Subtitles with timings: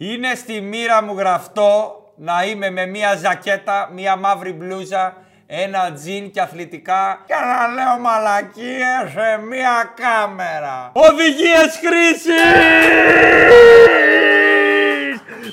[0.00, 6.30] Είναι στη μοίρα μου γραφτό να είμαι με μία ζακέτα, μία μαύρη μπλούζα, ένα τζιν
[6.30, 10.90] και αθλητικά και να λέω μαλακίες σε μία κάμερα.
[10.92, 12.34] Οδηγίες χρήσης!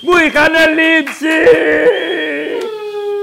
[0.02, 1.38] Μου είχαν λείψει!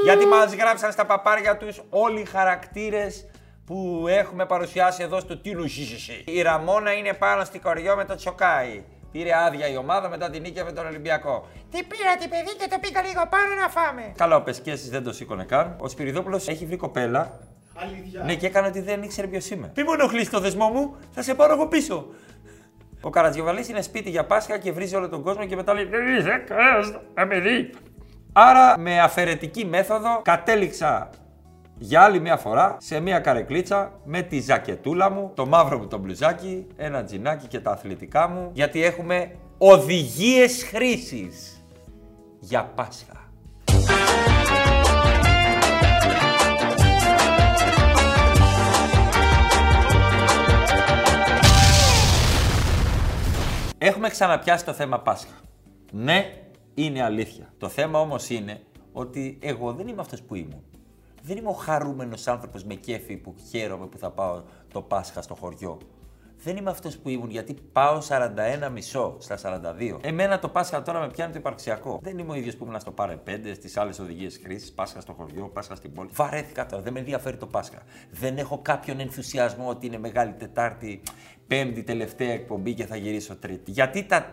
[0.04, 3.27] Γιατί μας γράψαν στα παπάρια τους όλοι οι χαρακτήρες
[3.66, 5.64] που έχουμε παρουσιάσει εδώ στο Τίνου
[6.25, 8.84] Η Ραμόνα είναι πάνω στη κοριό με το τσοκάι.
[9.12, 11.48] Πήρε άδεια η ομάδα μετά την νίκη με τον Ολυμπιακό.
[11.70, 14.12] Τι πήρα την παιδί και το πήγα λίγο πάνω να φάμε.
[14.16, 15.76] Καλά, ο Πεσκέση δεν το σήκωνε καν.
[15.79, 17.39] Ο Σπυριδόπουλος έχει βρει κοπέλα.
[17.75, 18.22] Αλήθεια.
[18.25, 19.72] Ναι, και έκανε ότι δεν ήξερε ποιος είμαι.
[19.76, 22.06] Μη μου ενοχλείς το δεσμό μου, θα σε πάρω εγώ πίσω.
[23.00, 26.17] Ο Καρατζιοβαλής είναι σπίτι για Πάσχα και βρίζει όλο τον κόσμο και μετά λέει Δεν
[26.17, 26.44] είσαι
[27.14, 27.70] να με δει.
[28.32, 31.11] Άρα με αφαιρετική μέθοδο κατέληξα
[31.82, 35.98] για άλλη μια φορά σε μια καρεκλίτσα με τη ζακετούλα μου, το μαύρο μου το
[35.98, 41.64] μπλουζάκι, ένα τζινάκι και τα αθλητικά μου, γιατί έχουμε οδηγίες χρήσης
[42.41, 43.31] για Πάσχα.
[53.78, 55.34] Έχουμε ξαναπιάσει το θέμα Πάσχα.
[55.93, 56.33] Ναι,
[56.75, 57.53] είναι αλήθεια.
[57.59, 58.61] Το θέμα όμως είναι
[58.93, 60.72] ότι εγώ δεν είμαι αυτός που ήμουν.
[61.25, 64.42] Δεν είμαι ο χαρούμενος άνθρωπος με κέφι που χαίρομαι που θα πάω
[64.73, 65.78] το Πάσχα στο χωριό.
[66.45, 69.39] Δεν είμαι αυτός που ήμουν γιατί πάω 41 μισό στα
[69.78, 69.98] 42.
[70.00, 71.98] Εμένα το Πάσχα τώρα με πιάνει το υπαρξιακό.
[72.03, 75.12] Δεν είμαι ο ίδιος που ήμουν στο Πάρε 5, στις άλλες οδηγίες χρήσης, Πάσχα στο
[75.12, 76.09] χωριό, Πάσχα στην πόλη.
[76.12, 77.83] Βαρέθηκα τώρα, δεν με ενδιαφέρει το Πάσχα.
[78.11, 81.03] Δεν έχω κάποιον ενθουσιασμό ότι είναι Μεγάλη Τετάρτη,
[81.47, 83.70] Πέμπτη τελευταία εκπομπή και θα γυρίσω Τρίτη.
[83.70, 84.27] Γιατί τα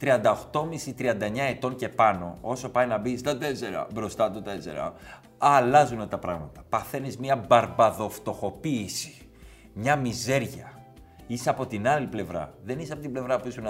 [0.00, 4.92] 38,5-39 ετών και πάνω, όσο πάει να μπει στα 4, μπροστά του 4,
[5.38, 6.62] αλλάζουν τα πράγματα.
[6.68, 9.28] Παθαίνεις μια μπαρμπαδοφτωχοποίηση,
[9.72, 10.72] μια μιζέρια.
[11.26, 12.54] Είσαι από την άλλη πλευρά.
[12.64, 13.64] Δεν είσαι από την πλευρά που ήσουν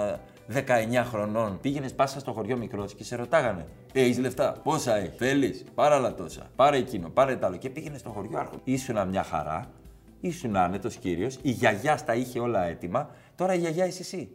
[0.53, 1.59] 19 χρονών.
[1.61, 3.67] Πήγαινες πάσας στο χωριό μικρό και σε ρωτάγανε.
[3.93, 4.55] Έχεις λεφτά.
[4.63, 6.49] Πόσα έχεις; Θέλεις; Πάρα άλλα τόσα.
[6.55, 7.09] Πάρε εκείνο.
[7.09, 7.57] Πάρε τ' άλλο.
[7.57, 8.61] Και πήγαινες στο χωριό άρχον.
[8.63, 9.71] Ήσουν μια χαρά.
[10.19, 11.39] Ήσουν άνετος κύριος.
[11.41, 13.09] Η γιαγιά στα είχε όλα έτοιμα.
[13.35, 14.29] Τώρα η γιαγιά είσαι εσύ.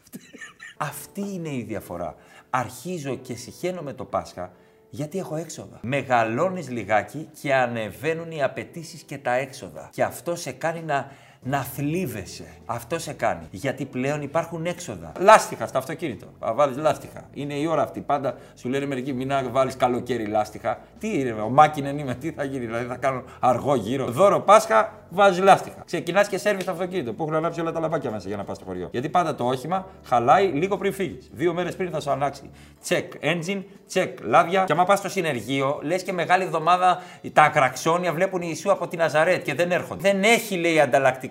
[0.76, 2.14] Αυτή είναι η διαφορά.
[2.50, 4.52] Αρχίζω και συχαίνω το Πάσχα
[4.94, 5.78] γιατί έχω έξοδα.
[5.82, 9.88] Μεγαλώνεις λιγάκι και ανεβαίνουν οι απαιτήσεις και τα έξοδα.
[9.92, 11.10] Και αυτό σε κάνει να
[11.42, 12.46] να θλίβεσαι.
[12.66, 13.46] Αυτό σε κάνει.
[13.50, 15.12] Γιατί πλέον υπάρχουν έξοδα.
[15.18, 16.26] Λάστιχα στο αυτοκίνητο.
[16.38, 17.22] Θα βάλεις λάστιχα.
[17.32, 18.00] Είναι η ώρα αυτή.
[18.00, 20.78] Πάντα σου λένε μερικοί μην βάλεις καλοκαίρι λάστιχα.
[20.98, 24.06] Τι είναι, ο Μάκινεν είμαι, τι θα γίνει, δηλαδή θα κάνω αργό γύρο.
[24.06, 25.82] Δώρο Πάσχα, βάζεις λάστιχα.
[25.84, 28.56] Ξεκινάς και σερβι στο αυτοκίνητο που έχουν ανάψει όλα τα λαμπάκια μέσα για να πας
[28.56, 28.88] στο χωριό.
[28.90, 31.30] Γιατί πάντα το όχημα χαλάει λίγο πριν φύγεις.
[31.32, 32.50] Δύο μέρες πριν θα σου ανάξει.
[32.88, 34.64] Check engine, check λάδια.
[34.64, 39.02] Και άμα πας στο συνεργείο, λες και μεγάλη εβδομάδα τα ακραξόνια βλέπουν Ιησού από την
[39.02, 40.12] Αζαρέτ και δεν έρχονται.
[40.12, 40.80] Δεν έχει λέει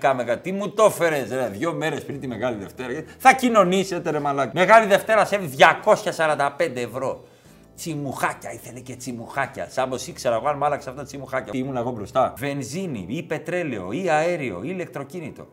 [0.07, 0.39] ανταλλακτικά μεγα.
[0.39, 3.03] Τι μου το έφερες, ρε, δύο μέρες πριν τη Μεγάλη Δευτέρα.
[3.17, 4.51] Θα κοινωνήσετε, ρε μαλάκι.
[4.53, 7.23] Μεγάλη Δευτέρα σε 245 ευρώ.
[7.75, 9.67] Τσιμουχάκια, ήθελε και τσιμουχάκια.
[9.69, 11.59] Σαν πως ήξερα εγώ αν μ' άλλαξε αυτά τα τσιμουχάκια.
[11.59, 12.33] Ήμουν εγώ μπροστά.
[12.37, 15.47] Βενζίνη ή πετρέλαιο ή αέριο ή ηλεκτροκίνητο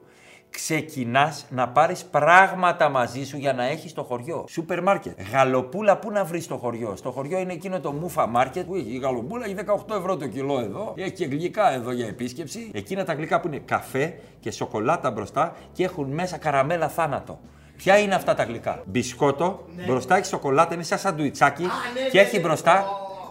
[0.51, 4.45] ξεκινάς να πάρεις πράγματα μαζί σου για να έχεις στο χωριό.
[4.49, 5.19] Σούπερ μάρκετ.
[5.33, 8.95] Γαλοπούλα πού να βρεις στο χωριό; Στο χωριό είναι εκείνο το μούφα μάρκετ που έχει
[8.95, 9.55] η γαλοπούλα, έχει
[9.89, 10.95] 18 ευρώ το κιλό εδώ.
[10.97, 12.71] Έχει και γλυκά εδώ για επίσκεψη.
[12.75, 17.41] Εκείνα τα γλυκά που είναι καφέ και σοκολάτα μπροστά και έχουν μέσα καραμέλα θάνατο.
[17.77, 19.85] Ποια είναι αυτά τα γλυκά; Μπισκότο, ναι.
[19.85, 21.69] μπροστά έχει σοκολάτα, είναι σαν σαντουιτσάκι ναι,
[22.11, 22.43] και ναι, έχει ναι.
[22.43, 22.85] μπροστά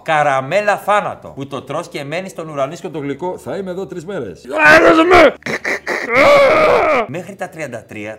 [0.07, 1.27] καραμέλα θάνατο.
[1.27, 3.38] Που το τρως και μένει στον ουρανίσκο το γλυκό.
[3.38, 4.45] Θα είμαι εδώ τρεις μέρες.
[7.07, 7.57] Μέχρι τα 33,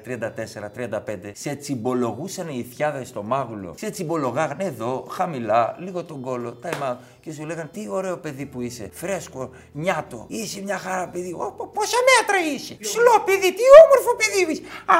[0.07, 3.75] 34, 35 σε τσιμπολογούσαν οι θιάδες στο μάγουλο.
[3.77, 8.61] Σε τσιμπολογάγανε εδώ, χαμηλά, λίγο τον κόλο, τα και σου λέγανε τι ωραίο παιδί που
[8.61, 8.91] είσαι.
[8.93, 10.25] Φρέσκο, νιάτο.
[10.29, 11.37] Είσαι μια χαρά παιδί.
[11.73, 12.77] Πόσα μέτρα είσαι.
[12.81, 14.63] Σλό παιδί, τι όμορφο παιδί είσαι.
[14.87, 14.97] Α,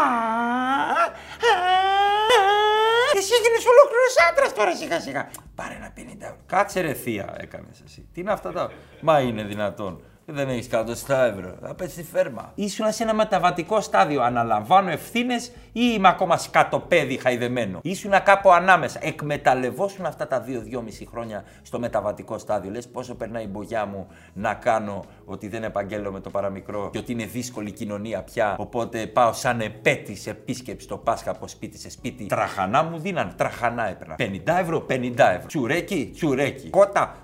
[3.19, 5.31] εσύ έγινε ολόκληρος άντρας τώρα σιγά σιγά.
[5.55, 5.93] Πάρε ένα
[6.31, 8.09] 50 Κάτσε ρε θεία, έκανες εσύ.
[8.15, 8.71] Τι είναι αυτά τα.
[9.01, 11.55] Μα είναι δυνατόν δεν έχεις 100 ευρώ.
[11.63, 12.53] Θα πέσει στη φέρμα.
[12.55, 14.23] Ήσουν σε ένα μεταβατικό στάδιο.
[14.23, 18.99] Αναλαμβάνω ευθύνες ή είμαι ακόμα σκατοπέδι χαϊδεμένο; Ήσουν κάπου ανάμεσα.
[19.03, 22.71] Εκμεταλλευόσουν αυτά τα 2-2,5 χρόνια στο μεταβατικό στάδιο.
[22.71, 26.99] Λες πόσο περνάει η μπογιά μου να κάνω ότι δεν επαγγέλω με το παραμικρό και
[26.99, 28.57] ότι είναι δύσκολη κοινωνία πια.
[28.59, 32.27] Οπότε πάω σαν επέτης επίσκεψη στο Πάσχα από σπίτι σε σπίτι.
[32.27, 33.35] Τραχανά μου δίναν.
[33.37, 34.15] Τραχανά έπαιρνα.
[34.19, 35.47] 50 ευρώ, 50 ευρώ.
[35.47, 36.71] Τσουρέκι, τσουρέκι.
[36.71, 37.17] Κότα.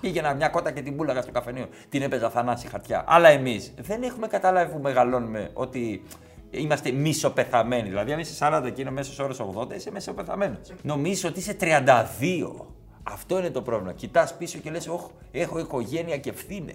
[0.00, 1.68] Πήγαινα μια κότα και την πούλαγα στο καφενείο.
[1.94, 3.04] Την έπαιζα θανάση χαρτιά.
[3.06, 6.02] Αλλά εμείς δεν έχουμε καταλάβει που μεγαλώνουμε ότι
[6.50, 7.88] είμαστε μισοπεθαμένοι.
[7.88, 10.72] Δηλαδή, αν είσαι 40 και είναι μέσος όρο 80, είσαι μεσοπεθαμένος.
[10.82, 12.66] Νομίζω ότι είσαι 32.
[13.02, 13.92] Αυτό είναι το πρόβλημα.
[13.92, 16.74] Κοιτάς πίσω και λες: Όχι, έχω οικογένεια και ευθύνε.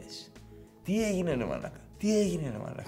[0.84, 2.84] Τι έγινε, ρε Μαλάκα; Τι έγινε, ρε Μαλάκα;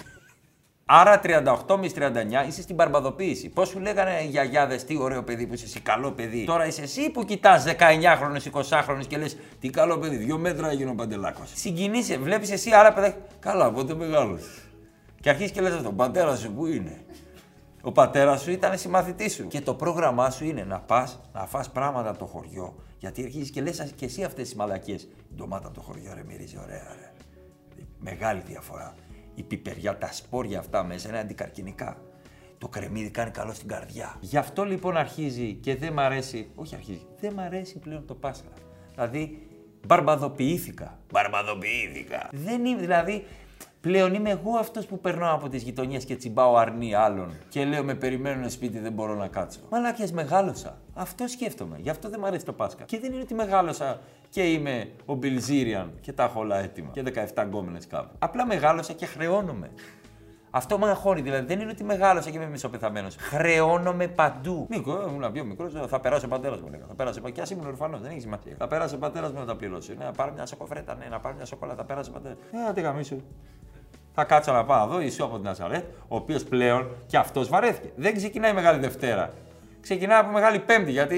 [0.93, 3.49] Άρα 38 με 39 είσαι στην μπαρμπαδοποίηση.
[3.49, 6.45] Πώς σου λέγανε οι γιαγιάδες, τι ωραίο παιδί που είσαι εσύ, καλό παιδί.
[6.45, 10.89] Τώρα είσαι εσύ που κοιτάς 19χρονου, 20χρονου και λες, τι καλό παιδί, δύο μέτρα έγινε
[10.89, 11.51] ο Παντελάκος.
[11.53, 13.21] Συγκινείσαι, βλέπεις εσύ άλλα παιδάκια.
[13.39, 14.39] Καλά, πότε μεγάλο.
[15.21, 17.05] Και αρχίζεις και λες αυτό, πατέρας σου που είναι;
[17.81, 19.47] Ο πατέρας σου ήταν συμμαθητής σου.
[19.47, 22.75] Και το πρόγραμμά σου είναι να πας να φας πράγματα από το χωριό.
[22.97, 25.01] Γιατί αρχίζεις και λες και εσύ αυτές τις μαλακίες.
[25.03, 27.11] Η ντομάτα από το χωριό ρε μυρίζει ωραία, ρε.
[27.99, 28.95] Μεγάλη διαφορά.
[29.35, 31.97] Η πιπεριά, τα σπόρια αυτά μέσα είναι αντικαρκυνικά.
[32.57, 34.17] Το κρεμμύδι κάνει καλό στην καρδιά.
[34.19, 36.51] Γι' αυτό λοιπόν αρχίζει και δεν μ' αρέσει.
[36.55, 37.05] Όχι αρχίζει.
[37.19, 38.49] Δεν μ' αρέσει πλέον το Πάσχα.
[38.93, 39.47] Δηλαδή,
[39.87, 40.99] μπαρμπαδοποιήθηκα.
[41.11, 42.29] Μπαρμπαδοποιήθηκα.
[42.31, 43.25] Δεν είμαι, δηλαδή,
[43.81, 47.83] Πλέον είμαι εγώ αυτός που περνάω από τις γειτονιές και τσιμπάω αρνί άλλων και λέω
[47.83, 49.59] με περιμένουν σπίτι, δεν μπορώ να κάτσω.
[49.69, 50.81] Μαλάκια, μεγάλωσα.
[50.93, 51.77] Αυτό σκέφτομαι.
[51.79, 52.83] Γι' αυτό δεν μου αρέσει το Πάσχα.
[52.83, 53.99] Και δεν είναι ότι μεγάλωσα
[54.31, 56.89] και είμαι ο Μπιλζίριαν και τα έχω όλα έτοιμα.
[56.91, 57.03] Και
[57.35, 58.15] 17 γκόμενες κάπου.
[58.19, 59.69] Απλά μεγάλωσα και χρεώνομαι.
[60.49, 63.15] Αυτό με αγχώνει, δηλαδή δεν είναι ότι μεγάλωσα και είμαι μισοπεθαμένος.
[63.19, 64.67] Χρεώνομαι παντού.
[64.69, 66.69] Μικρό, ήμουν πιο μικρός, θα περάσει ο πατέρας μου.
[66.69, 66.85] Λέγα.
[66.87, 68.55] Θα περάσει, και ας ήμουν ορφανός, δεν έχει σημασία.
[68.57, 69.95] Θα περάσει ο πατέρας μου να τα πληρώσει.
[69.97, 72.37] Ναι, να πάρει μια σοκοφρέτα, ναι, να πάρει μια σοκολάτα, θα περάσει ο πατέρας.
[72.69, 73.21] Ε, τι γαμίσου.
[74.13, 77.91] Θα κάτσω να πάω εδώ, Ιησού από την Ναζαρέτ, ο οποίος πλέον και αυτός βαρέθηκε.
[77.95, 79.33] Δεν ξεκινάει Μεγάλη Δευτέρα.
[79.81, 81.17] Ξεκινάει από Μεγάλη Πέμπτη, γιατί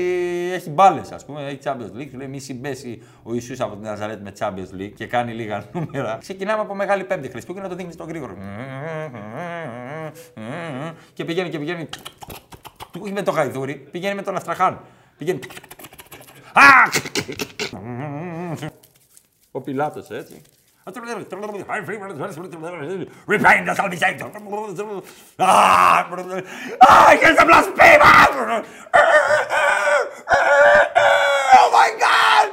[0.53, 2.11] έχει μπάλες, ας πούμε, έχει Champions League.
[2.13, 6.17] Λέει, μη συμπέσει ο Ιησούς από την Ναζαρέτ με Champions League και κάνει λίγα νούμερα.
[6.19, 7.29] Ξεκινάμε από Μεγάλη Πέμπτη.
[7.29, 8.37] Χριστού και να το δείχνεις στο γρήγορο.
[11.13, 11.89] Και πηγαίνει και πηγαίνει.
[12.99, 14.79] Όχι με το γαϊδούρι, πηγαίνει με τον Αστραχάν.
[15.17, 15.39] Πηγαίνει.
[19.51, 20.41] Ο Πιλάτος έτσι.
[23.25, 24.19] Repent the salvation.
[25.39, 26.09] Ah,
[26.81, 28.65] ah, here's the blasphemer!
[31.55, 32.47] Oh my God!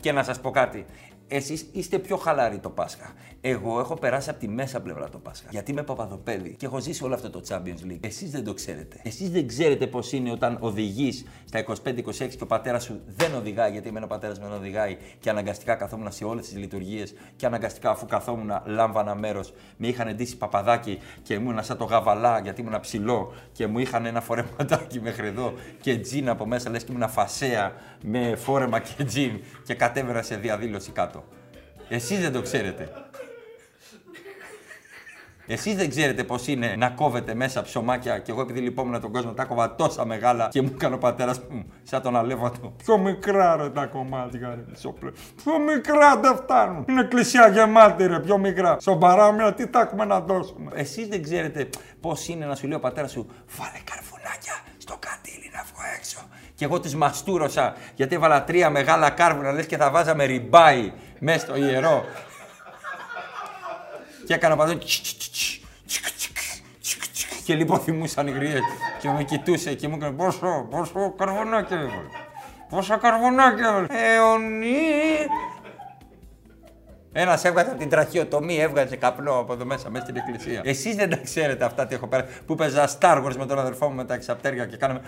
[0.00, 0.86] Και να σας πω κάτι.
[1.34, 3.12] Εσείς είστε πιο χαλαροί το Πάσχα.
[3.40, 5.46] Εγώ έχω περάσει από τη μέσα πλευρά το Πάσχα.
[5.50, 7.98] Γιατί είμαι παπαδοπέδι και έχω ζήσει όλο αυτό το Champions League.
[8.00, 9.00] Εσείς δεν το ξέρετε.
[9.02, 13.70] Εσείς δεν ξέρετε πώς είναι όταν οδηγείς στα 25-26 και ο πατέρας σου δεν οδηγάει,
[13.70, 17.46] γιατί εμένα ο πατέρας μου δεν οδηγάει και αναγκαστικά καθόμουν σε όλες τις λειτουργίες και
[17.46, 19.52] αναγκαστικά αφού καθόμουν λάμβανα μέρος.
[19.76, 24.06] Με είχαν εντύσει παπαδάκι και ήμουν σαν το γαβαλά γιατί ήμουν ψηλό και μου είχαν
[24.06, 29.04] ένα φορεματάκι μέχρι εδώ και τζιν από μέσα λες και ήμουν φασέα με φόρεμα και
[29.04, 31.21] τζιν και κατέβαινα σε διαδήλωση κάτω.
[31.94, 32.88] Εσείς δεν το ξέρετε.
[35.46, 39.32] Εσείς δεν ξέρετε πώς είναι να κόβετε μέσα ψωμάκια και εγώ επειδή λυπόμουν τον κόσμο
[39.32, 42.74] τα κόβα τόσα μεγάλα και μου έκανε ο πατέρας μου σαν τον αλεύατο.
[42.84, 45.10] Πιο μικρά ρε τα κομμάτια ρε μισοπλέ.
[45.44, 46.84] Πιο μικρά δεν φτάνουν.
[46.88, 48.76] Είναι εκκλησία γεμάτη ρε πιο μικρά.
[48.80, 51.68] Στον παράμενα τι τα έχουμε να δώσουμε; Εσείς δεν ξέρετε
[52.00, 53.26] πώς είναι να σου λέει ο πατέρας σου
[53.58, 56.18] βάλε καρφουνάκια στο κατήλι να βγω έξω.
[56.54, 60.92] Και εγώ τις μαστούρωσα γιατί έβαλα τρία μεγάλα κάρβουνα λες και θα βάζαμε ριμπάι
[61.24, 62.04] μέσα στο ιερό.
[64.26, 64.78] και έκανα παντού
[67.44, 68.60] και λοιπόν θυμούσαν οι γριές
[69.00, 72.08] και με κοιτούσε και μου έκανε πόσο, πόσο καρβονάκι έβαλε.
[72.68, 73.86] Πόσα καρβονάκι έβαλε.
[73.90, 74.76] Αιωνί.
[77.12, 80.60] Ένας έβγαζε από την τραχιοτομή, έβγαζε καπνό από εδώ μέσα, μέσα στην εκκλησία.
[80.64, 82.26] Εσείς δεν τα ξέρετε αυτά τι έχω πέρα.
[82.46, 85.00] Που παίζα Star Wars με τον αδερφό μου με τα εξαπτέρια και κάναμε.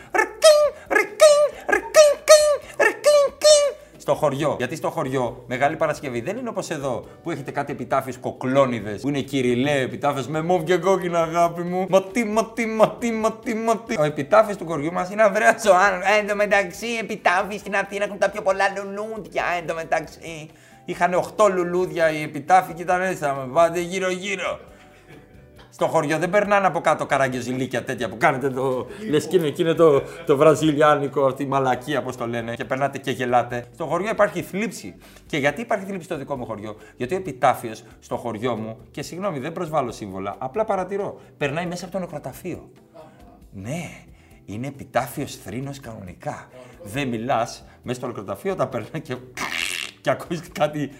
[4.04, 4.54] Στο χωριό.
[4.58, 9.08] Γιατί στο χωριό, Μεγάλη Παρασκευή δεν είναι όπως εδώ που έχετε κάτι επιτάφιε κοκλώνιδες που
[9.08, 11.86] είναι κυριλαίε επιτάφες με μοβ και κόκκινα αγάπη μου.
[11.88, 13.94] Μα τι, μα τι, μα τι, μα τι, μα τι.
[13.98, 16.00] Ο επιτάφε του χωριού μας είναι Ανδρέας Ζωάν.
[16.18, 19.44] Εν τω μεταξύ, επιτάφοι στην Αθήνα έχουν τα πιο πολλά λουλούδια.
[19.58, 20.48] Εν τω μεταξύ.
[20.84, 23.16] Είχαν 8 λουλούδια οι επιτάφοι και ήταν έτσι.
[23.16, 24.60] Θα με πάτε γύρω-γύρω
[25.74, 28.86] στο χωριό δεν περνάνε από κάτω καραγκιοζηλίκια τέτοια που κάνετε το.
[29.10, 33.10] Λες και είναι, είναι το, το βραζιλιάνικο, τη μαλακία, όπω το λένε, και περνάτε και
[33.10, 33.64] γελάτε.
[33.74, 34.94] Στο χωριό υπάρχει θλίψη.
[35.26, 39.02] Και γιατί υπάρχει θλίψη στο δικό μου χωριό, Γιατί ο επιτάφιος στο χωριό μου, και
[39.02, 42.70] συγγνώμη, δεν προσβάλλω σύμβολα, απλά παρατηρώ, περνάει μέσα από το νεκροταφείο.
[43.52, 43.90] Ναι,
[44.44, 46.48] είναι επιτάφιος θρήνος κανονικά.
[46.82, 49.16] Δεν μιλάς μέσα στο νεκροταφείο, τα περνάει και.
[50.02, 50.90] και ακούεις κάτι.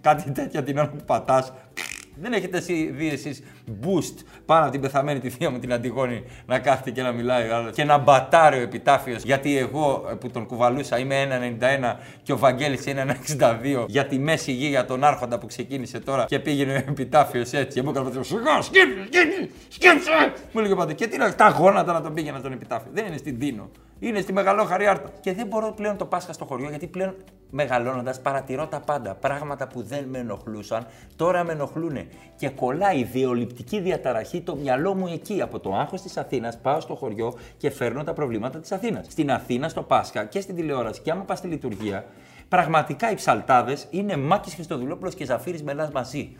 [0.00, 1.52] κάτι τέτοια την ώρα που πατάς
[2.20, 3.42] δεν έχετε εσύ δει εσείς
[3.82, 7.48] boost πάνω από την πεθαμένη τη θεία μου την Αντιγόνη να κάθεται και να μιλάει
[7.48, 12.32] άλλος και να μπατάρει ο επιτάφιος γιατί εγώ ε, που τον κουβαλούσα είμαι 1,91 και
[12.32, 16.38] ο Βαγγέλης είναι 1,62 για τη μέση γη για τον Άρχοντα που ξεκίνησε τώρα και
[16.38, 17.78] πήγαινε ο επιτάφιος έτσι.
[17.78, 22.00] Και μου έκανε σιγά, σκύψε, σκύψε, Μου έλεγε πάντα και τι να τα γόνατα να
[22.02, 22.90] τον πήγαινα τον επιτάφιο.
[22.92, 23.70] Δεν είναι στην Τίνο.
[23.98, 25.12] Είναι στη Μεγαλόχαρη Άρτα.
[25.20, 27.14] Και δεν μπορώ πλέον το Πάσχα στο χωριό γιατί πλέον
[27.50, 29.14] μεγαλώνοντας παρατηρώ τα πάντα.
[29.14, 30.86] Πράγματα που δεν με ενοχλούσαν
[31.16, 31.96] τώρα με ενοχλούν.
[32.36, 35.42] Και κολλάει η ιδεολειπτική διαταραχή το μυαλό μου εκεί.
[35.42, 39.06] Από το άγχος της Αθήνας πάω στο χωριό και φέρνω τα προβλήματα της Αθήνας.
[39.10, 42.04] Στην Αθήνα, στο Πάσχα και στην τηλεόραση και άμα πας στη λειτουργία,
[42.48, 46.36] Πραγματικά οι ψαλτάδες είναι Μάκης Χριστοδουλόπουλος και Ζαφύρης Μελάς μαζί.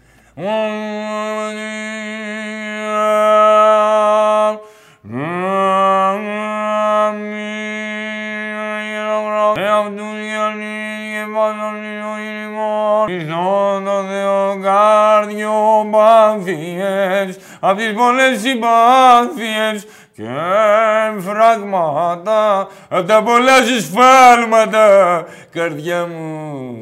[17.68, 20.24] Απ' τις πολλές συμπάθειες και
[21.18, 26.74] φράγματα απ' τα πολλά συσφάλματα καρδιά μου.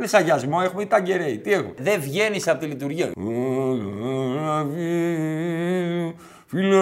[0.00, 3.10] Τι σαγιασμό έχουμε ή ταγκερέι, τι έχουμε; Δεν βγαίνεις από τη λειτουργία.
[6.46, 6.76] Φίλε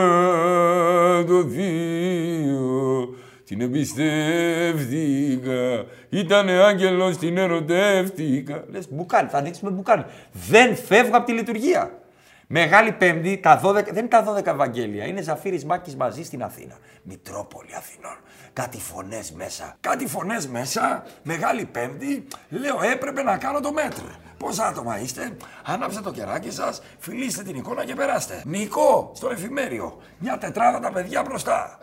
[1.24, 3.14] το θείο
[3.52, 5.84] την εμπιστεύτηκα.
[6.08, 8.64] Ήτανε άγγελος, την ερωτεύτηκα.
[8.70, 10.04] Λες μπουκάλι, θα ανοίξουμε μπουκάλι.
[10.32, 11.90] Δεν φεύγω από τη λειτουργία.
[12.46, 15.06] Μεγάλη Πέμπτη, τα 12, δεν είναι τα 12 Ευαγγέλια.
[15.06, 16.76] Είναι Ζαφύρης Μάκης μαζί στην Αθήνα.
[17.02, 18.16] Μητρόπολη Αθηνών.
[18.52, 19.76] Κάτι φωνές μέσα.
[19.80, 21.04] Κάτι φωνές μέσα.
[21.22, 22.26] Μεγάλη Πέμπτη.
[22.48, 24.04] Λέω έπρεπε να κάνω το μέτρο.
[24.38, 28.42] Πόσα άτομα είστε, ανάψτε το κεράκι σας, φιλήστε την εικόνα και περάστε.
[28.44, 29.98] Νικό, στο εφημέριο.
[30.18, 31.78] Μια τετράδα τα παιδιά μπροστά.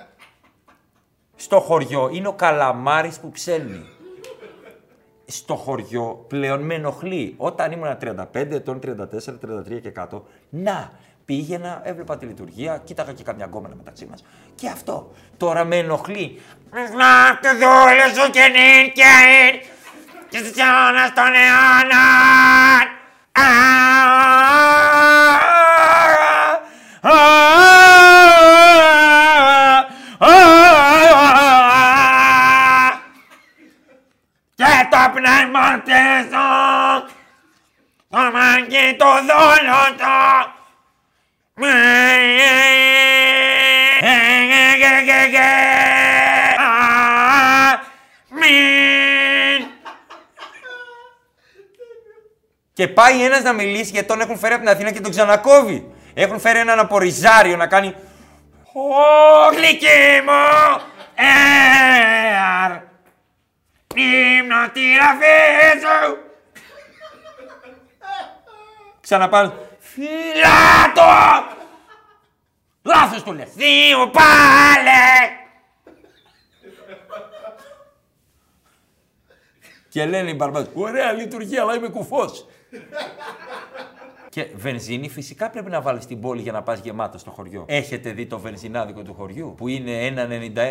[1.41, 3.85] Στο χωριό είναι ο καλαμάρης που ψέλνει.
[5.25, 7.33] Στο χωριό πλέον με ενοχλεί.
[7.37, 9.39] Όταν ήμουν 35 ετών, 34,
[9.75, 10.91] 33 και κάτω, να,
[11.25, 14.23] πήγαινα, έβλεπα τη λειτουργία, κοίταγα και καμιά γκόμενα μεταξύ μας.
[14.55, 15.11] Και αυτό.
[15.37, 16.41] Τώρα με ενοχλεί.
[16.71, 19.61] Να και δόλε σου και νυν και νυν
[20.29, 21.33] και στις αιώνας των
[35.39, 36.29] το πνεύμα της
[38.09, 40.57] το μάγκη το δόλο το
[52.73, 55.91] Και πάει ένα να μιλήσει γιατί τον έχουν φέρει από την Αθήνα και τον ξανακόβει.
[56.13, 57.95] Έχουν φέρει έναν από Ριζάριο να κάνει.
[58.73, 60.81] Ω γλυκί μου!
[61.15, 62.88] Εαρ!
[63.99, 66.17] Ύμνο τη ραφή σου!
[69.01, 69.53] Ξαναπάνω.
[69.79, 71.57] Φιλάτο!
[72.81, 73.49] Λάθος το λες.
[73.53, 75.37] Δύο πάλε!
[79.89, 82.47] Και λένε οι μπαρμπάδες, ωραία λειτουργία, αλλά είμαι κουφός.
[84.29, 87.63] Και βενζίνη φυσικά πρέπει να βάλεις στην πόλη για να πας γεμάτος στο χωριό.
[87.67, 89.91] Έχετε δει το βενζινάδικο του χωριού που είναι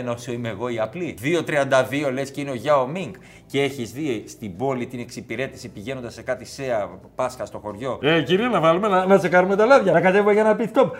[0.08, 3.14] 1,91 όσο είμαι εγώ η απλή; 2,32 λες και είναι ο Γιάο Μίνγκ.
[3.46, 8.22] Και έχεις δει στην πόλη την εξυπηρέτηση πηγαίνοντας σε κάτι σέα Πάσχα στο χωριό; Ε,
[8.22, 9.92] κυρία, να βάλουμε να, να τσεκάρουμε τα λάδια.
[9.92, 10.90] Να κατέβω για ένα pitstop.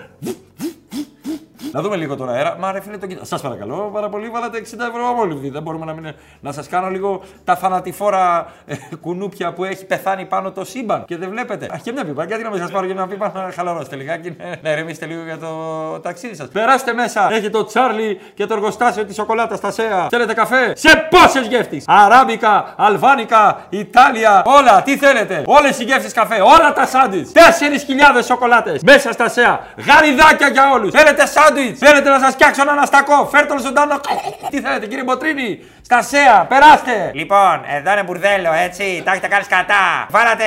[1.73, 2.57] Να δούμε λίγο τον αέρα.
[2.59, 3.25] Μα ρε φίλε, τον κοιτά.
[3.25, 5.51] Σας παρακαλώ πάρα πολύ, βάλατε 60 ευρώ αμόλυβδη.
[5.51, 6.15] Δεν μπορούμε να μην.
[6.41, 11.05] Να σας κάνω λίγο τα θανατηφόρα ε, κουνούπια που έχει πεθάνει πάνω το σύμπαν.
[11.05, 11.65] Και δεν βλέπετε.
[11.65, 12.25] Α, και μια πίπα.
[12.25, 14.35] Γιατί να μην σας πάρω για μια πίπα να χαλαρώσετε λιγάκι.
[14.39, 15.49] Ναι, να ερεμήσετε λίγο για το
[16.03, 16.49] ταξίδι σας.
[16.49, 17.29] Περάστε μέσα.
[17.33, 20.07] Έχει το τσάρλι και το εργοστάσιο της σοκολάτας στα ΣΕΑ.
[20.11, 21.83] Θέλετε καφέ; Σε πόσες γεύσει.
[21.87, 24.43] Αράμπικα, αλβάνικα, Ιτάλια.
[24.47, 24.83] Όλα.
[24.83, 26.41] Τι θέλετε; Όλες οι γεύσεις καφέ.
[26.41, 27.27] Όλα τα σάντιτ.
[27.33, 28.83] 4.000 σοκολάτες.
[28.83, 29.61] Μέσα στα ΣΕΑ.
[29.77, 30.91] Γαριδάκια για όλους.
[30.91, 31.27] Θέλετε
[31.59, 31.77] σάντιτ.
[31.79, 33.29] Θέλετε να σας φτιάξω ένα αναστακό.
[33.33, 34.01] Φέρτε τον ζωντανό.
[34.51, 37.11] Τι θέλετε, κύριε Μποτρίνη; Στα ΣΕΑ, περάστε.
[37.15, 39.03] Λοιπόν, εδώ είναι μπουρδέλο, έτσι.
[39.05, 40.07] Τα έχετε κάνει κατά.
[40.11, 40.45] Βάλατε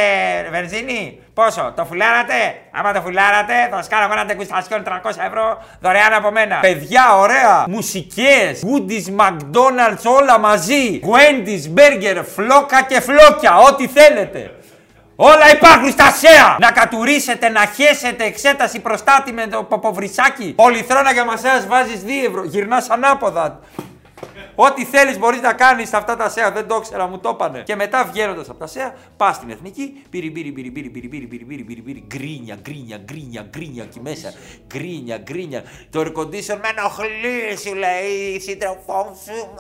[0.51, 1.19] βενζίνη.
[1.33, 6.31] Πόσο, το φουλάρατε; Άμα το φουλάρατε, θα σας κάνω ένα τεγκουστασιόν 300 ευρώ δωρεάν από
[6.31, 6.57] μένα.
[6.61, 7.65] Παιδιά, ωραία.
[7.67, 10.99] Μουσικές, Woodies, McDonald's, όλα μαζί.
[11.03, 13.57] Wendy's, Burger, φλόκα και φλόκια.
[13.57, 14.51] Ό,τι θέλετε.
[15.23, 16.57] Όλα υπάρχουν στα ΣΕΑ!
[16.59, 20.53] Να κατουρίσετε, να χέσετε εξέταση προστάτη με το ποποβρισάκι.
[20.55, 22.43] Πολυθρόνα για μασέα βάζει 2 ευρώ.
[22.43, 23.59] Γυρνά ανάποδα.
[24.55, 26.51] Ό,τι θέλει μπορεί να κάνει σε αυτά τα ΣΕΑ.
[26.51, 27.63] Δεν το ήξερα, μου το έπανε.
[27.65, 30.03] Και μετά βγαίνοντα από τα ΣΕΑ, πα στην εθνική.
[30.09, 30.29] Πυρι,
[32.07, 34.33] γκρίνια, γκρίνια, γκρίνια, γκρίνια εκεί μέσα.
[34.67, 35.63] Γκρίνια, γκρίνια.
[35.89, 39.55] Το air condition με ενοχλεί, σου λέει, σύντροφό σου.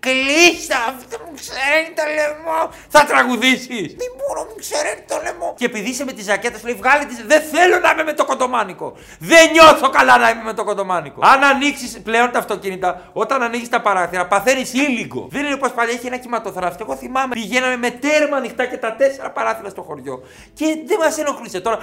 [0.00, 2.60] Κλείστα, αυτό μου ξέρει το λαιμό.
[2.88, 3.86] Θα τραγουδήσεις.
[4.02, 5.54] Δεν μπορώ, μου ξέρει το λαιμό.
[5.56, 7.22] Και επειδή είσαι με τη ζακέτα, σου λέει βγάλει τη.
[7.22, 8.96] Δεν θέλω να είμαι με το κοντομάνικο.
[9.18, 11.20] Δεν νιώθω καλά να είμαι με το κοντομάνικο.
[11.26, 15.28] Αν ανοίξεις πλέον τα αυτοκίνητα, όταν ανοίγεις τα παράθυρα, παθαίνεις ήλιγκο.
[15.30, 16.76] Δεν είναι όπως παλιά έχει ένα κυματοθράφι.
[16.80, 20.22] Εγώ θυμάμαι, πηγαίναμε με τέρμα ανοιχτά και τα τέσσερα παράθυρα στο χωριό.
[20.54, 21.78] Και δεν μας ενοχλήσε τώρα.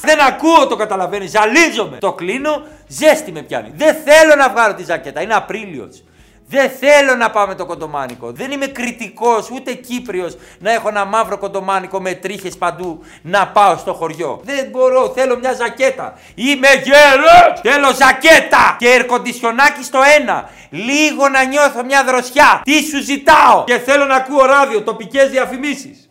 [0.00, 1.30] Δεν ακούω, το καταλαβαίνεις.
[1.30, 1.96] Ζαλίζομαι.
[1.96, 3.72] Το κλείνω, ζέστη με πιάνει.
[3.76, 5.22] Δεν θέλω να βγάλω τη ζακέτα.
[5.22, 6.02] Είναι Απρίλιος.
[6.48, 8.32] Δεν θέλω να πάμε το κοντομάνικο.
[8.32, 13.76] Δεν είμαι κριτικός ούτε Κύπριος να έχω ένα μαύρο κοντομάνικο με τρίχες παντού να πάω
[13.76, 14.40] στο χωριό.
[14.44, 16.18] Δεν μπορώ, θέλω μια ζακέτα.
[16.34, 17.60] Είμαι γέρος!
[17.62, 18.76] Θέλω ζακέτα!
[18.78, 20.50] Και ερκοντισιονάκι στο ένα.
[20.70, 22.60] Λίγο να νιώθω μια δροσιά.
[22.64, 23.64] Τι σου ζητάω!
[23.64, 26.10] Και θέλω να ακούω ράδιο, τοπικές διαφημίσεις.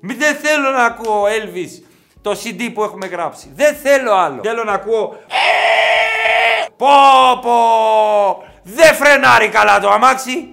[0.00, 1.87] Μη δεν θέλω να ακούω Elvis
[2.22, 3.52] το CD που έχουμε γράψει.
[3.54, 4.40] Δεν θέλω άλλο.
[4.44, 5.16] Θέλω να ακούω.
[6.76, 6.86] Πω
[7.42, 8.44] πω!
[8.62, 10.48] Δεν φρενάρει καλά το αμάξι.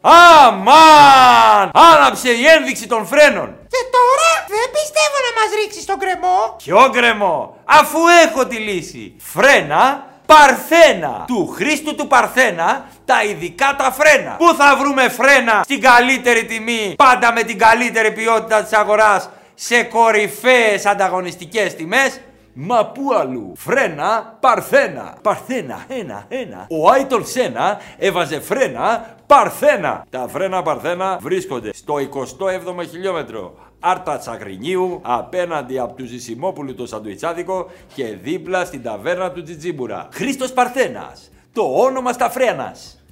[0.00, 1.70] Αμάν!
[1.74, 3.56] Άναψε η ένδειξη των φρένων.
[3.68, 6.56] Και τώρα δεν πιστεύω να μας ρίξεις τον κρεμό.
[6.56, 9.16] Ποιο γκρεμό, αφού έχω τη λύση.
[9.18, 11.24] Φρένα Παρθένα.
[11.26, 14.36] Του Χρήστου του Παρθένα τα ειδικά τα φρένα.
[14.38, 19.82] Πού θα βρούμε φρένα στην καλύτερη τιμή, πάντα με την καλύτερη ποιότητα της αγοράς, σε
[19.82, 22.20] κορυφαίες ανταγωνιστικές τιμές;
[22.54, 25.14] Μα πού αλλού; Φρένα, παρθένα.
[25.22, 26.66] Παρθένα, ένα, ένα.
[26.70, 30.06] Ο Άιτολ Σένα έβαζε φρένα, παρθένα.
[30.10, 31.94] Τα φρένα παρθένα βρίσκονται στο
[32.38, 33.54] 27ο χιλιόμετρο.
[33.80, 40.08] Άρτα Τσακρινίου, απέναντι από του Ζησιμόπουλου το σαντουιτσάδικο και δίπλα στην ταβέρνα του Τζιτζίμπουρα.
[40.12, 43.04] Χρήστος Παρθένας, το όνομα στα φρένας.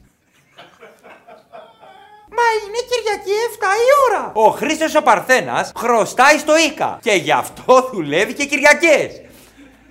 [2.37, 4.33] Μα είναι Κυριακή 7 η ώρα.
[4.35, 9.21] Ο Χρήστος ο Παρθένας χρωστάει στο Ίκα και γι' αυτό δουλεύει και Κυριακές.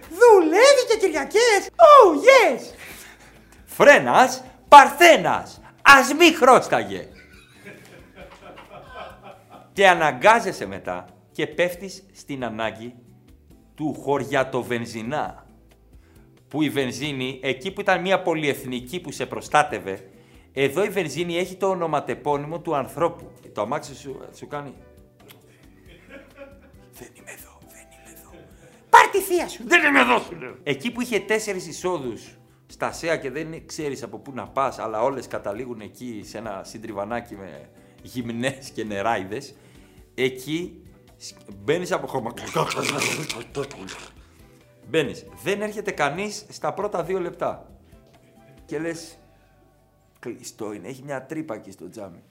[0.10, 1.70] Δουλεύει και Κυριακές.
[1.76, 2.76] Oh yes.
[3.66, 5.59] Φρένας, Παρθένας.
[5.98, 7.08] Ας μη χρώσταγε.
[9.74, 12.96] και αναγκάζεσαι μετά και πέφτεις στην ανάγκη
[13.76, 15.48] του χωριατοβενζινά.
[16.48, 20.10] Που η βενζίνη, εκεί που ήταν μια πολυεθνική που σε προστάτευε,
[20.54, 23.32] εδώ η βενζίνη έχει το ονοματεπώνυμο του ανθρώπου.
[23.54, 24.74] Το αμάξι σου, σου κάνει...
[26.94, 28.30] Δεν είμαι εδώ, δεν είμαι εδώ.
[28.90, 29.64] Πάρ' τη θεία σου.
[29.68, 30.56] Δεν είμαι εδώ, σου λέω.
[30.64, 32.39] Εκεί που είχε τέσσερις εισόδους
[32.72, 36.62] στα ΣΕΑ και δεν ξέρεις από πού να πας, αλλά όλες καταλήγουν εκεί σε ένα
[36.64, 37.70] συντριβανάκι με
[38.02, 39.56] γυμνές και νεράιδες.
[40.16, 40.84] Εκεί
[41.64, 42.34] μπαίνεις από χώμα.
[44.90, 45.26] Μπαίνεις.
[45.44, 47.72] Δεν έρχεται κανείς στα πρώτα δύο λεπτά.
[48.66, 49.14] Και λες.
[50.20, 52.24] Κλειστό είναι, έχει μια τρύπα εκεί στο τζάμι.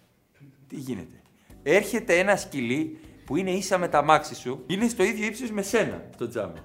[0.69, 1.23] Τι γίνεται;
[1.63, 5.63] Έρχεται ένα σκυλί που είναι ίσα με τα μάξι σου, είναι στο ίδιο ύψος με
[5.63, 6.59] σένα στο τζάμι.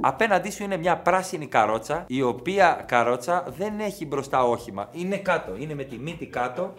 [0.00, 4.88] Απέναντί σου είναι μια πράσινη καρότσα, η οποία καρότσα δεν έχει μπροστά όχημα.
[4.92, 6.74] Είναι κάτω, είναι με τη μύτη κάτω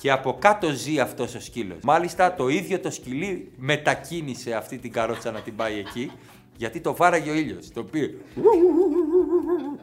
[0.00, 1.78] και από κάτω ζει αυτός ο σκύλος.
[1.82, 6.12] Μάλιστα το ίδιο το σκυλί μετακίνησε αυτή την καρότσα να την πάει εκεί,
[6.56, 7.70] γιατί το βάραγε ο ήλιος.
[7.72, 8.12] Το πήρε.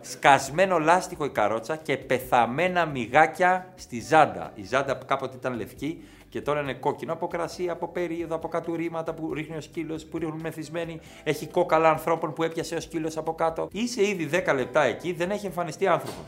[0.02, 4.52] Σκασμένο λάστιχο η καρότσα και πεθαμένα μυγάκια στη ζάντα.
[4.56, 8.48] Η ζάντα που κάποτε ήταν λευκή και τώρα είναι κόκκινο από κρασί, από περίοδο, από
[8.48, 11.00] κατουρήματα που ρίχνει ο σκύλος, που ρίχνουν μεθυσμένοι.
[11.24, 13.68] Έχει κόκαλα ανθρώπων που έπιασε ο σκύλος από κάτω.
[13.72, 16.24] Είσαι ήδη 10 λεπτά εκεί, δεν έχει εμφανιστεί άνθρωπος.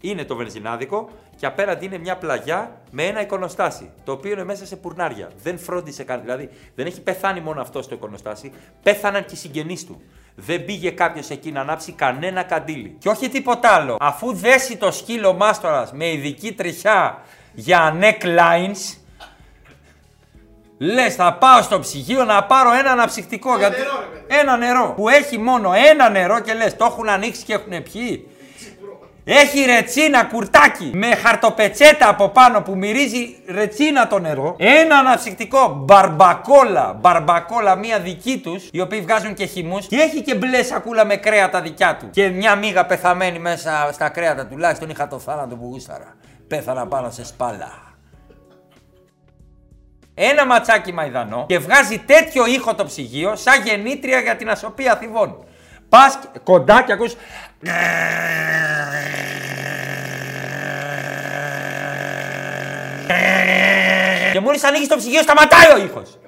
[0.00, 3.90] Είναι το βενζινάδικο και απέναντι είναι μια πλαγιά με ένα εικονοστάσι.
[4.04, 5.30] Το οποίο είναι μέσα σε πουρνάρια.
[5.42, 6.20] Δεν φρόντισε καν.
[6.20, 8.52] Δηλαδή δεν έχει πεθάνει μόνο αυτός στο εικονοστάσι,
[8.82, 10.02] πέθαναν και οι συγγενείς του.
[10.38, 12.96] Δεν πήγε κάποιος εκεί να ανάψει κανένα καντήλι.
[12.98, 13.96] Και όχι τίποτα άλλο.
[14.00, 17.22] Αφού δέσει το σκύλο μάστορας με ειδική τριχιά
[17.52, 18.96] για necklines,
[20.78, 23.48] Λες, θα πάω στο ψυγείο να πάρω ένα αναψυκτικό.
[23.48, 23.76] Ένα γιατί...
[23.76, 24.92] νερό, ρε, Ένα νερό.
[24.96, 28.28] Που έχει μόνο ένα νερό και λες, το έχουν ανοίξει και έχουν πιει.
[29.28, 34.56] Έχει ρετσίνα κουρτάκι με χαρτοπετσέτα από πάνω που μυρίζει ρετσίνα το νερό.
[34.58, 36.96] Ένα αναψυκτικό μπαρμπακόλα.
[37.00, 39.86] Μπαρμπακόλα, μία δική τους, οι οποίοι βγάζουν και χυμούς.
[39.86, 42.10] Και έχει και μπλε σακούλα με κρέατα δικιά του.
[42.10, 46.14] Και μια μίγα πεθαμένη μέσα στα κρέατα τουλάχιστον είχα το θάνατο που γούσταρα.
[46.48, 47.84] Πέθανα πάνω σε σπάλα
[50.18, 55.44] ένα ματσάκι μαϊδανό και βγάζει τέτοιο ήχο το ψυγείο σαν γεννήτρια για την ασωπία θυβών.
[55.88, 57.16] Πας κοντά και ακούς...
[64.32, 66.18] Και μόλις ανοίγεις το ψυγείο σταματάει ο ήχος.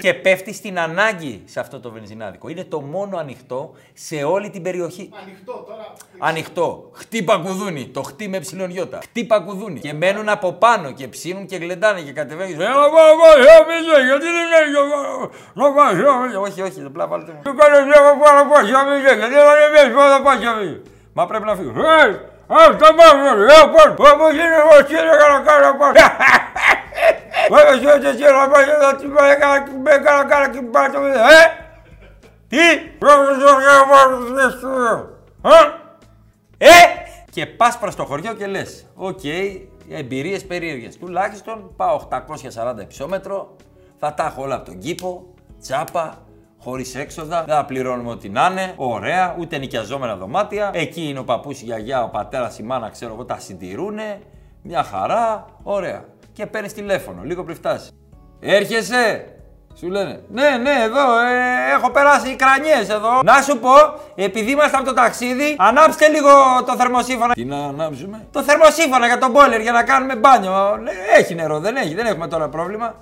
[0.00, 2.48] Και πέφτει στην ανάγκη σε αυτό το βενζινάδικο.
[2.48, 5.10] Είναι το μόνο ανοιχτό σε όλη την περιοχή.
[5.22, 5.92] Ανοιχτό τώρα.
[6.18, 6.90] Ανοιχτό.
[6.92, 7.86] Χτύπα κουδούνι.
[7.86, 8.98] Το χτί με ψιλονιώτα.
[9.02, 9.80] Χτύπα κουδούνι.
[9.80, 12.60] Και μένουν από πάνω και ψήνουν και γλεντάνε και κατεβαίνουν.
[12.60, 13.36] Έλα, πάω, πάω,
[14.08, 14.68] γιατί δεν λέει.
[15.54, 17.40] Να πάω, όχι, όχι, απλά βάλτε μου.
[17.44, 21.72] Του κάνω μια πάω, πάω, γιατί δεν λέει, πάω, πάω, Μα πρέπει να φύγω.
[22.52, 25.92] Αυτό πάμε, λέω πώς, πώς είναι εγώ κύριε Καρακάρα πώς.
[25.92, 27.39] Βέβαια σου έτσι εσύ να πάει εδώ
[29.00, 31.12] τι πάει έκανα και με έκανα κάρα και πάει το ε;
[32.48, 32.58] Τι!
[36.58, 36.68] Ε!
[37.30, 39.20] Και πας προς το χωριό και λες, οκ,
[39.88, 40.96] εμπειρίες περίεργες.
[40.96, 43.56] Τουλάχιστον πάω 840 υψόμετρο,
[43.98, 46.24] θα τα έχω όλα από τον κήπο, τσάπα,
[46.62, 48.72] χωρίς έξοδα, δεν θα πληρώνουμε ό,τι να είναι.
[48.76, 50.70] Ωραία, ούτε νοικιαζόμενα δωμάτια.
[50.74, 54.20] Εκεί είναι ο παππούς, η γιαγιά, ο πατέρας, η μάνα, ξέρω εγώ, τα συντηρούνε.
[54.62, 56.04] Μια χαρά, ωραία.
[56.40, 57.90] Και παίρνεις τηλέφωνο, λίγο πριν φτάσεις.
[58.40, 59.24] Έρχεσαι,
[59.78, 60.20] σου λένε.
[60.30, 63.20] Ναι, ναι, εδώ ε, έχω περάσει οι κρανιές εδώ.
[63.24, 63.70] Να σου πω,
[64.14, 66.28] επειδή είμαστε από το ταξίδι, ανάψτε λίγο
[66.66, 67.34] το θερμοσύφωνα.
[67.34, 70.52] Τι να ανάψουμε; Το θερμοσύφωνα για τον μπόιλερ για να κάνουμε μπάνιο.
[71.14, 72.94] Ε, έχει νερό, δεν έχει, δεν έχουμε τώρα πρόβλημα.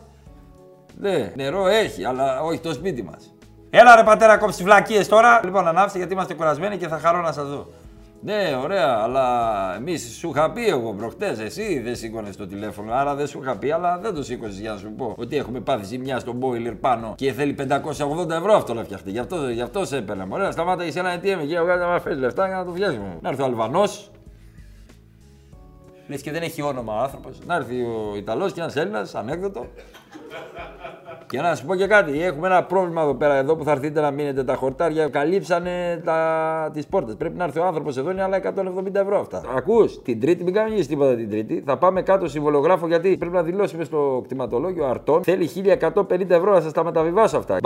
[0.98, 3.35] Ναι, νερό έχει, αλλά όχι το σπίτι μας.
[3.70, 5.40] Έλα ρε πατέρα, κόψεις βλακίες τώρα.
[5.44, 7.66] Λοιπόν, ανάψτε γιατί είμαστε κουρασμένοι και θα χαρώ να σας δω.
[8.20, 11.38] Ναι, ωραία, αλλά εμείς σου είχα πει εγώ προχτές.
[11.38, 14.72] Εσύ δεν σήκωνες το τηλέφωνο, άρα δεν σου είχα πει, αλλά δεν το σήκωσες για
[14.72, 15.14] να σου πω.
[15.18, 19.11] Ότι έχουμε πάθει ζημιά στον boiler πάνω και θέλει 580 ευρώ αυτό να φτιαχτεί.
[19.11, 20.26] Γι' αυτό, γι αυτό σε έπαιρνα.
[20.31, 23.18] Ωραία, σταμάτα είσαι ένα ATM και εγώ να φέρει λεφτά για να το φτιάξουμε.
[23.20, 24.11] Να έρθει ο Αλβανός.
[26.09, 27.38] Λες και δεν έχει όνομα ο άνθρωπος.
[27.46, 29.66] Να έρθει ο Ιταλός και ένας Έλληνας, ανέκδοτο.
[31.28, 34.00] Και να σου πω και κάτι, έχουμε ένα πρόβλημα εδώ πέρα εδώ που θα έρθετε
[34.00, 35.08] να μείνετε τα χορτάρια.
[35.08, 36.70] Καλύψανε τα...
[36.72, 37.12] τι πόρτε.
[37.12, 39.42] Πρέπει να έρθει ο άνθρωπο εδώ, είναι άλλα 170 ευρώ αυτά.
[39.56, 41.62] Ακού, την Τρίτη, μην κάνει τίποτα την Τρίτη.
[41.66, 45.22] Θα πάμε κάτω συμβολογράφο γιατί πρέπει να δηλώσουμε στο κτηματολόγιο αρτών.
[45.22, 45.50] Θέλει
[45.92, 47.58] 1150 ευρώ να σα τα μεταβιβάσω αυτά.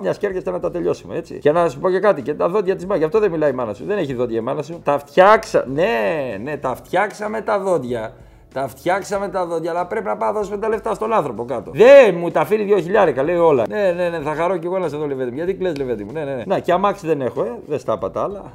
[0.00, 1.38] Μια και να τα τελειώσουμε έτσι.
[1.38, 2.98] Και να σου πω και κάτι, και τα δόντια τη μάνα.
[2.98, 3.84] Γι' αυτό δεν μιλάει η μάνα σου.
[3.84, 4.80] Δεν έχει δόντια η μάνα σου.
[4.84, 5.64] Τα φτιάξα.
[5.68, 8.14] Ναι, ναι, τα φτιάξαμε τα δόντια.
[8.56, 11.70] Τα φτιάξαμε τα δόντια, αλλά πρέπει να πάω να δώσουμε τα λεφτά στον άνθρωπο κάτω.
[11.74, 13.64] Δεν μου τα αφήνει δύο χιλιάρικα, λέει όλα.
[13.68, 15.36] Ναι, ναι, ναι, θα χαρώ κι εγώ να σε δω, λεβέντι μου.
[15.36, 16.12] Γιατί κλε, λεβέντι μου.
[16.12, 16.42] Ναι, ναι, ναι.
[16.46, 17.58] Να, και αμάξι δεν έχω, ε.
[17.66, 18.52] Δεν στα τα άλλα.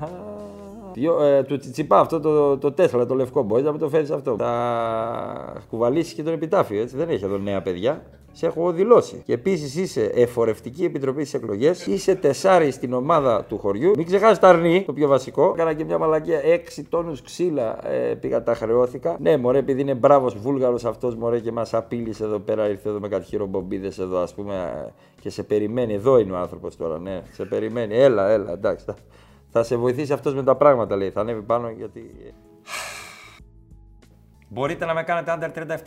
[1.22, 3.44] Ε, του τσιτσιπά αυτό το, το Τέσλα, το λευκό.
[3.44, 4.36] Μπορεί να μου το φέρεις αυτό.
[4.40, 6.96] Θα κουβαλήσεις και τον επιτάφιο, έτσι.
[6.98, 9.22] Δεν έχει εδώ νέα παιδιά σε έχω δηλώσει.
[9.26, 13.92] Και επίσης είσαι εφορευτική επιτροπή στις εκλογές, είσαι τεσάρι στην ομάδα του χωριού.
[13.96, 15.52] Μην ξεχάσεις τα αρνή, το πιο βασικό.
[15.52, 19.18] Κάνα και μια μαλακία 6 τόνους ξύλα ε, πήγα τα χρεώθηκα.
[19.20, 23.00] Ναι, μωρέ, επειδή είναι μπράβος βούλγαρος αυτός, μωρέ και μας απείλησε εδώ πέρα, ήρθε εδώ
[23.00, 24.88] με κάτι χειρομπομπίδε εδώ, ας πούμε,
[25.20, 25.94] και σε περιμένει.
[25.94, 27.96] Εδώ είναι ο άνθρωπος τώρα, ναι, σε περιμένει.
[27.96, 28.86] Έλα, έλα, εντάξει.
[28.86, 28.96] Θα,
[29.50, 31.10] θα σε βοηθήσει αυτός με τα πράγματα, λέει.
[31.10, 32.12] Θα ανέβει πάνω γιατί.
[34.54, 35.86] Μπορείτε να με κάνετε under 37,5.